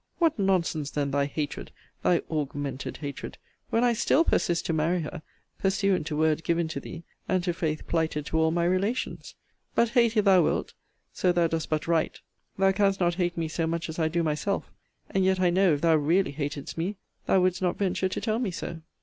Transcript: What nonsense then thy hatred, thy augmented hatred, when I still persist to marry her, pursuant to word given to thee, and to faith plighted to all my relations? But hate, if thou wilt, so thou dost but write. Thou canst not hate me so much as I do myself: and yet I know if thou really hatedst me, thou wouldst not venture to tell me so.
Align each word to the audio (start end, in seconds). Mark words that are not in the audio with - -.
What 0.17 0.39
nonsense 0.39 0.89
then 0.89 1.11
thy 1.11 1.27
hatred, 1.27 1.71
thy 2.01 2.23
augmented 2.31 2.97
hatred, 2.97 3.37
when 3.69 3.83
I 3.83 3.93
still 3.93 4.23
persist 4.23 4.65
to 4.65 4.73
marry 4.73 5.01
her, 5.03 5.21
pursuant 5.59 6.07
to 6.07 6.17
word 6.17 6.43
given 6.43 6.67
to 6.69 6.79
thee, 6.79 7.03
and 7.29 7.43
to 7.43 7.53
faith 7.53 7.85
plighted 7.85 8.25
to 8.25 8.39
all 8.39 8.49
my 8.49 8.65
relations? 8.65 9.35
But 9.75 9.89
hate, 9.89 10.17
if 10.17 10.25
thou 10.25 10.41
wilt, 10.41 10.73
so 11.13 11.31
thou 11.31 11.45
dost 11.45 11.69
but 11.69 11.87
write. 11.87 12.21
Thou 12.57 12.71
canst 12.71 12.99
not 12.99 13.13
hate 13.21 13.37
me 13.37 13.47
so 13.47 13.67
much 13.67 13.89
as 13.89 13.99
I 13.99 14.07
do 14.07 14.23
myself: 14.23 14.71
and 15.07 15.23
yet 15.23 15.39
I 15.39 15.51
know 15.51 15.73
if 15.75 15.81
thou 15.81 15.95
really 15.97 16.31
hatedst 16.33 16.79
me, 16.79 16.95
thou 17.27 17.41
wouldst 17.41 17.61
not 17.61 17.77
venture 17.77 18.09
to 18.09 18.19
tell 18.21 18.39
me 18.39 18.49
so. 18.49 18.81